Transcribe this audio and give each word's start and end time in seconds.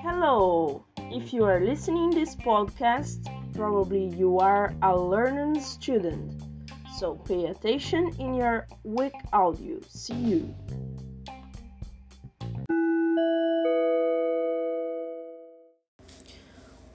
Hello! 0.00 0.82
If 0.96 1.34
you 1.34 1.44
are 1.44 1.60
listening 1.60 2.08
this 2.08 2.34
podcast, 2.36 3.28
probably 3.54 4.06
you 4.16 4.38
are 4.38 4.74
a 4.80 4.98
learning 4.98 5.60
student. 5.60 6.42
So 6.96 7.16
pay 7.16 7.44
attention 7.44 8.16
in 8.18 8.32
your 8.32 8.66
week 8.82 9.12
audio. 9.30 9.78
See 9.90 10.14
you. 10.14 10.54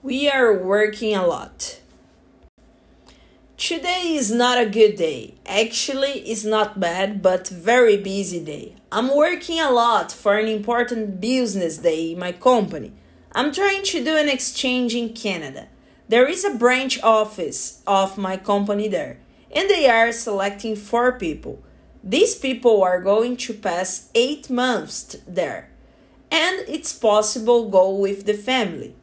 We 0.02 0.28
are 0.28 0.58
working 0.58 1.14
a 1.14 1.24
lot. 1.24 1.71
Today 3.72 4.16
is 4.16 4.30
not 4.30 4.60
a 4.60 4.68
good 4.68 4.96
day. 4.96 5.32
Actually, 5.46 6.20
it's 6.30 6.44
not 6.44 6.78
bad, 6.78 7.22
but 7.22 7.48
very 7.48 7.96
busy 7.96 8.44
day. 8.44 8.74
I'm 8.92 9.16
working 9.16 9.58
a 9.58 9.70
lot 9.70 10.12
for 10.12 10.36
an 10.36 10.46
important 10.46 11.22
business 11.22 11.78
day 11.78 12.12
in 12.12 12.18
my 12.18 12.32
company. 12.32 12.92
I'm 13.34 13.50
trying 13.50 13.82
to 13.84 14.04
do 14.04 14.14
an 14.14 14.28
exchange 14.28 14.94
in 14.94 15.14
Canada. 15.14 15.68
There 16.06 16.28
is 16.28 16.44
a 16.44 16.54
branch 16.54 17.02
office 17.02 17.80
of 17.86 18.18
my 18.18 18.36
company 18.36 18.88
there, 18.88 19.20
and 19.50 19.70
they 19.70 19.88
are 19.88 20.12
selecting 20.12 20.76
four 20.76 21.12
people. 21.12 21.62
These 22.04 22.34
people 22.34 22.82
are 22.82 23.00
going 23.00 23.38
to 23.38 23.54
pass 23.54 24.10
8 24.14 24.50
months 24.50 25.16
there, 25.26 25.70
and 26.30 26.58
it's 26.68 26.92
possible 26.92 27.70
go 27.70 27.88
with 27.94 28.26
the 28.26 28.34
family. 28.34 28.96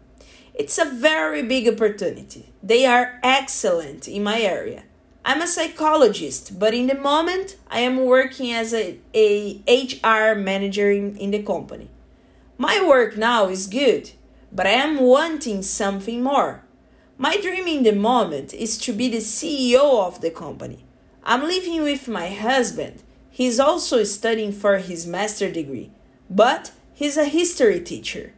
It's 0.60 0.78
a 0.78 0.84
very 0.84 1.42
big 1.42 1.70
opportunity. 1.70 2.52
They 2.62 2.86
are 2.86 3.18
excellent 3.24 4.10
in 4.10 4.24
my 4.24 4.42
area. 4.42 4.84
I'm 5.24 5.42
a 5.42 5.48
psychologist, 5.48 6.60
but 6.60 6.74
in 6.74 6.88
the 6.88 7.00
moment 7.00 7.56
I 7.72 7.80
am 7.80 8.04
working 8.04 8.52
as 8.52 8.74
a, 8.74 9.00
a 9.14 9.62
HR 9.66 10.38
manager 10.38 10.92
in, 10.92 11.16
in 11.16 11.32
the 11.32 11.42
company. 11.44 11.90
My 12.58 12.86
work 12.86 13.16
now 13.16 13.48
is 13.48 13.68
good, 13.68 14.12
but 14.52 14.68
I 14.68 14.72
am 14.72 15.00
wanting 15.00 15.64
something 15.64 16.22
more. 16.22 16.66
My 17.18 17.38
dream 17.38 17.66
in 17.66 17.84
the 17.84 17.96
moment 17.96 18.54
is 18.54 18.78
to 18.80 18.92
be 18.92 19.08
the 19.08 19.20
CEO 19.20 20.06
of 20.06 20.20
the 20.20 20.30
company. 20.30 20.84
I'm 21.24 21.44
living 21.44 21.84
with 21.84 22.10
my 22.10 22.28
husband. 22.28 23.02
He's 23.30 23.62
also 23.62 24.04
studying 24.04 24.52
for 24.52 24.80
his 24.80 25.08
master 25.08 25.50
degree, 25.50 25.92
but 26.30 26.74
he's 26.94 27.16
a 27.16 27.24
history 27.24 27.80
teacher. 27.80 28.34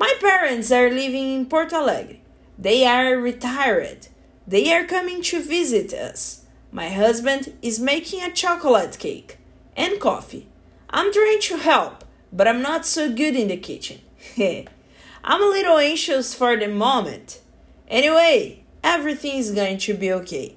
My 0.00 0.14
parents 0.18 0.72
are 0.72 0.88
living 0.88 1.34
in 1.34 1.44
Porto 1.44 1.76
Alegre. 1.76 2.16
They 2.58 2.86
are 2.86 3.18
retired. 3.18 4.08
They 4.46 4.72
are 4.72 4.86
coming 4.86 5.20
to 5.24 5.42
visit 5.42 5.92
us. 5.92 6.46
My 6.72 6.88
husband 6.88 7.52
is 7.60 7.78
making 7.78 8.22
a 8.22 8.32
chocolate 8.32 8.98
cake 8.98 9.36
and 9.76 10.00
coffee. 10.00 10.48
I'm 10.88 11.12
trying 11.12 11.40
to 11.42 11.58
help, 11.58 12.04
but 12.32 12.48
I'm 12.48 12.62
not 12.62 12.86
so 12.86 13.12
good 13.12 13.36
in 13.36 13.48
the 13.48 13.58
kitchen. 13.58 14.00
I'm 14.38 15.42
a 15.42 15.54
little 15.56 15.76
anxious 15.76 16.34
for 16.34 16.56
the 16.56 16.68
moment. 16.68 17.42
Anyway, 17.86 18.64
everything 18.82 19.36
is 19.36 19.50
going 19.50 19.76
to 19.76 19.92
be 19.92 20.10
okay. 20.14 20.56